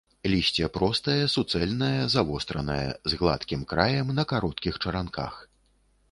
[0.31, 5.37] Лісце простае, суцэльнае, завостранае, з гладкім краем, на кароткіх чаранках.